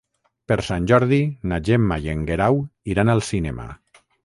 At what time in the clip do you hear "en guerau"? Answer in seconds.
2.15-2.59